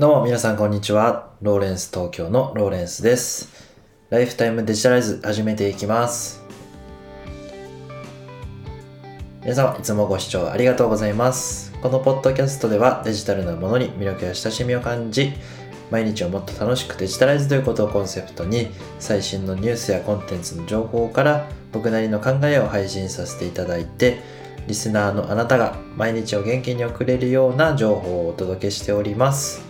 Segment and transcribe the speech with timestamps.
[0.00, 1.28] どうも皆さんこんにちは。
[1.42, 3.50] ローレンス東京のローレンスです。
[4.08, 6.42] ライフタイムデジタライズ始めていきます。
[9.42, 11.74] 皆様いつもご視聴ありがとうございます。
[11.82, 15.34] このポッドキャストではデジタルなものに魅力や親しみを感じ、
[15.90, 18.68] 毎日をもっと楽しくデジタライズということをコンセプトに
[19.00, 24.22] 最新のニュースやコンテンツの情報から僕なりの考えを配信させていただいて
[24.66, 29.68] リスナーのあなたが毎日を元気に送れるような情報をお届けしております。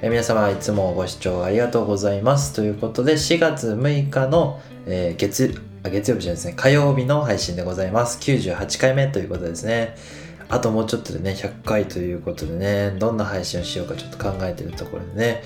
[0.00, 2.54] え皆様いつもご視聴ありがとうございます。
[2.54, 8.18] ということで4月6日の、えー月あ月曜日じゃないですね火曜日の配信でございます。
[8.20, 9.96] 98回目ということですね。
[10.48, 15.42] あともうちょっとでね100回ということでねどんな配信をしようかちょっと考えてるところでね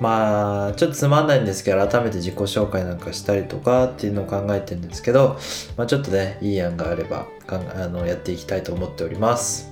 [0.00, 5.38] まあちょっとつまんないんですけど改めて自己紹介なんかしたりとかっていうのを考えてるんですけど、
[5.76, 9.71] まあ、ちょっとねいい案があればかんあのやっていきたいと思っております。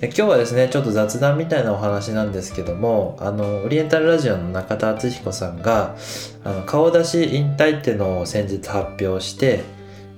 [0.00, 5.96] 今日はですねちょっと雑談みたいなお話なんですけどもあのオリエンタルラジオの中田敦彦さんが
[6.44, 9.64] あの顔出し引退っていうのを先日発表して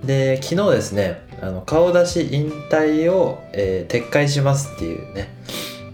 [0.04, 5.30] で昨日ですねあの顔出し引退を、えー撤回しますっていうね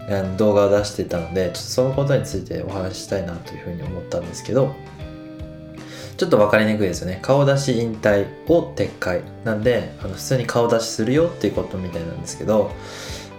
[0.09, 4.75] あの動画を出してたのでちょっとそのことについてお話ししたいなというふうに思ったんですけど
[6.17, 7.19] ちょっと分かりにくいですよね。
[7.21, 12.71] 顔出し引退を撤回なんであの普通に顔出しするよっていうことみたいなんですけど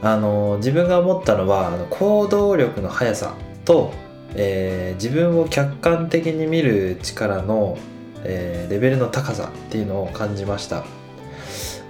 [0.03, 3.93] あの自分が思ったのはあの行動力の速さと、
[4.35, 7.79] えー自分を客観的に見る力の、
[8.25, 10.85] えーレベルの高さっていうのを感じました。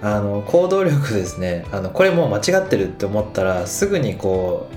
[0.01, 1.65] あの行動力ですね。
[1.71, 4.67] あのこれもう間違ってるって思ったらすぐにこ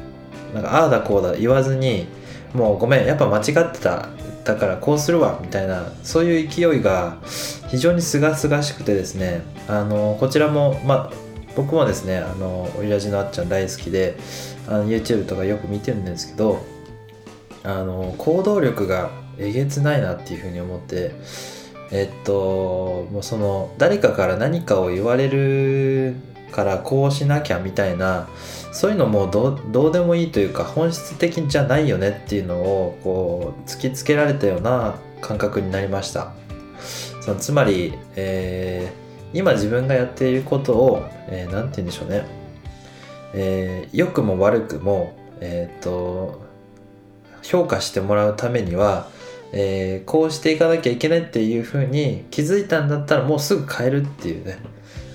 [0.52, 2.06] うなんかああだこうだ言わずに
[2.52, 4.08] もうごめんやっぱ間違ってた。
[4.44, 7.18] だからこうするわみたいなそういう勢いが
[7.68, 9.42] 非常にすがすがしくてですね。
[9.68, 14.16] あのこちらもまあ僕もですねあのオリラジのあっちゃん大好きで
[14.66, 16.64] あの YouTube とかよく見てるんですけど
[17.64, 21.12] あの行動力がえげつないなっていうふうに思って
[21.90, 26.16] えっともうその誰かから何かを言われる
[26.50, 28.28] からこうしなきゃみたいな
[28.72, 36.32] そういうのもどうでもいいというか本質的じゃないよねっていうのをこう突きつけられたような感覚になりました。
[37.22, 38.92] そのつまり、え
[39.32, 42.26] 今自分がやっていることを、えーて言うんでしょうね、
[43.34, 46.42] えー良くも悪くも、えー、と
[47.42, 49.08] 評価してもらうためには、
[49.52, 54.58] えーこうしていかなきゃいけないっていうふうに気づいたんだったらもうすぐ変えるっていうね。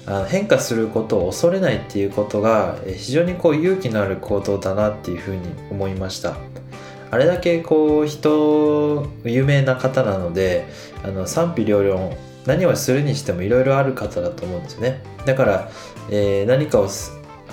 [0.08, 6.38] あの変化することを恐れないっていうことが非常にこう勇気のある行動だなっていうふうに思いました。
[7.12, 10.68] あれだけこう人有名な方なので
[11.04, 12.16] あの賛否両論
[12.48, 15.70] 何をするにしてもいろいろある方だと思うんですよねだから、
[16.10, 16.88] えー何かを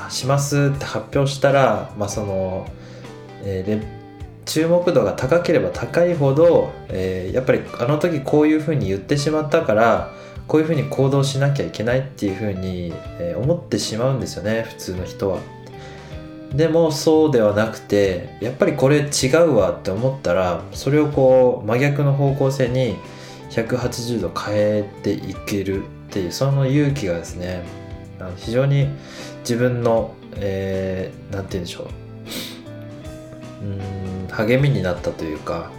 [0.08, 2.66] しますって発表したら、まあその
[3.42, 4.04] えー
[4.46, 10.12] 注目度が高ければ高いほど、えーやっぱりあの時こういうふうに言ってしまったから
[10.46, 15.38] こういうふうに行動しなきゃいけないっていうふうに、え思ってしまうんですよね普通の人は。
[16.54, 22.96] でもそうではなくてやっぱりこれ違うわって思ったらそれをこう真逆の方向性に
[23.54, 27.62] 180度変えていけるっていうその勇気がですね
[28.36, 28.88] 非常に
[29.40, 31.88] 自分の、えーて言うんでしょう。
[33.64, 35.70] うん励みになったというか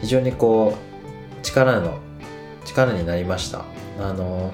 [0.00, 1.98] 非常にこう力の
[2.64, 3.64] 力になりました。
[4.00, 4.52] あの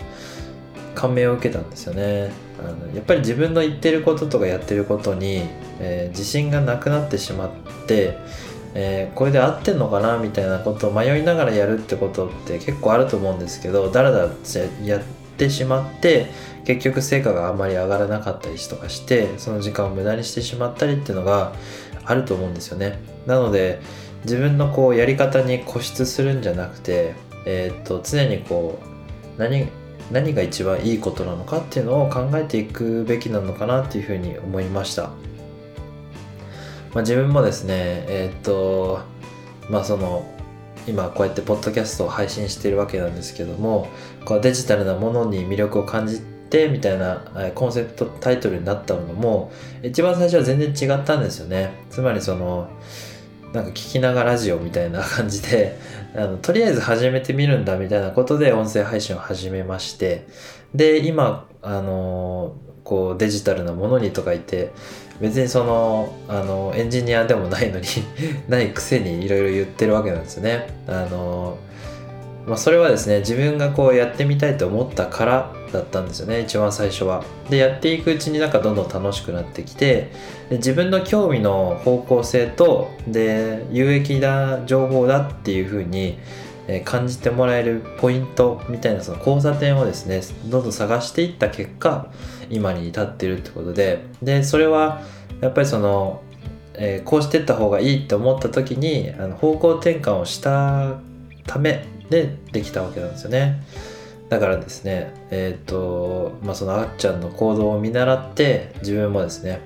[0.95, 2.31] 感銘を受けたんですよね。
[2.59, 5.43] あのやっぱり自分の言ってることとかやってることに、
[5.81, 7.51] えー自信がなくなってしまっ
[7.87, 8.17] て、
[8.75, 14.31] えーこれで合ってんのかなみたいなことを迷いながらやるってことって結構あると思うんですけどだらだら
[14.85, 15.03] やっ
[15.37, 16.27] てしまって
[16.65, 21.53] 結局成果があんまり上がらなかったりとかしてその時間を無駄にしてしまったりっていうのが
[22.05, 22.99] あると思うんですよね。
[23.27, 23.81] なので
[24.25, 27.15] 自分のこうやり方に固執するんじゃなくて、
[27.47, 28.79] えーっと常にこ
[29.37, 29.69] う何
[30.13, 35.11] 何が一番いいことなのかっていうのを考えていくべきなのかなっていうふうに思いました、
[36.93, 37.75] まあ、自分もですね
[38.09, 39.01] えーっと
[39.69, 40.27] まあその
[40.87, 43.89] 今こうやってポッドキャストを配信しているわけなんですけども
[44.25, 49.53] こうデジタルなものに魅力を感じてみたいなコンセプトタイトルになったのも
[49.83, 51.85] 一番最初は全然違ったんですよね。
[51.91, 52.69] つまりその
[53.53, 55.79] なんか聞きながらラジオみたいな 感じで
[56.15, 60.27] あのとりあえず始めてみるんだみたいなことで音声配信を始めまして。
[60.75, 62.55] で今あの
[62.85, 64.73] こうデジタルなものにとか言って
[65.21, 67.87] 別にそのあのエンジニアでもないのに
[68.49, 71.59] ないくせにいろいろ言ってるわけなんですよねあの
[72.47, 77.23] まあ、それはですね自分がこうやってみたいと思ったからだったんですよね一番最初は。
[77.49, 80.11] でやっていくうちになんかどんどん楽しくなってきて
[80.49, 86.19] で自分の興味の方向性とで有益な情報だっていうふうに
[86.85, 92.09] 感じてもらえるポイントみたいなその交差点をですねどんどん探していった結果
[92.51, 95.03] 今に至ってるってことででそれは
[95.41, 96.23] やっぱりその、
[96.75, 100.99] えー、こうしてった方がいいって思った時にあの方向転換をした
[101.47, 103.63] ためでできたわけなんですよね。
[104.29, 109.61] だからですね、えっ、ー、と、まあ、そのあっちゃんの行動を見習って、自分もですね、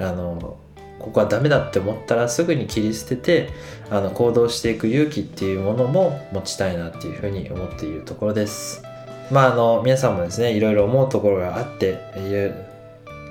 [0.00, 0.58] あの、
[0.98, 3.50] ここはダメだって思ったらすぐに切り捨てて、
[3.90, 8.82] あの、行動していく勇気っていうものも持ちたいなっていうふうに思っているところです。
[9.32, 11.98] まあ、あの、皆さんもですね、いろいろ思うところがあって、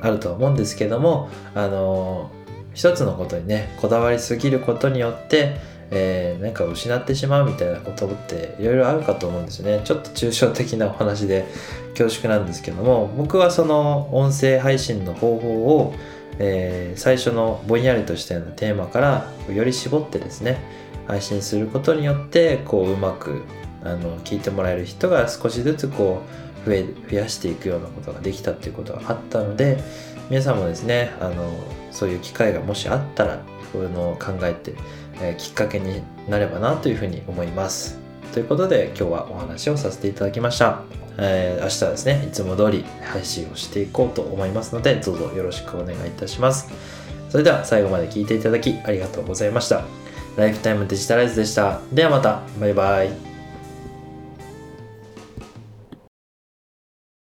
[0.01, 2.31] あると思うんですけども、あの、
[2.74, 5.56] 一つのことにね、こだわりすぎることによって、
[5.94, 9.81] えー、なんか失ってしまうみたいなことっていろいろあるかと思うんですね。
[9.83, 11.45] ちょっと抽象的なお話で
[11.92, 15.94] 恐縮なんですけども僕はその音声配信の方法を、
[16.39, 20.59] えー、最初のぼんやりとしたようなテーマからより絞ってですね
[21.07, 23.44] 配信することによってこううまく
[23.83, 26.22] あの聞いてもらえる人が少しずつこ
[26.66, 29.81] う増え増やしていくようなことができたっていうことがあったので
[30.30, 31.51] 皆さんもですねあの
[31.92, 33.42] そういう機会がもしあったら
[33.72, 34.74] そういうのを考えて
[35.22, 38.00] えきっかけになればなというふうに思います。
[38.33, 40.84] ということで今日はお話をさせていただきました。
[41.18, 46.69] えー、明日はですね、いつも通り配信をしていこうと思いますので、どうぞよろしくお願いいたします。
[47.30, 49.84] それでは最後まで聞いていただきありがとうございました。
[50.38, 51.81] ライフタイムデジタライズでした。
[51.92, 53.31] ではまた、バイバイ。